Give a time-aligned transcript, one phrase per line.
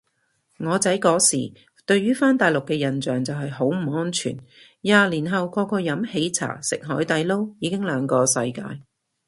[0.57, 1.53] 我仔嗰時
[1.85, 4.35] 對於返大陸嘅印象就係好唔安全，
[4.81, 8.63] 廿年後個個飲喜茶食海底撈已經兩個世界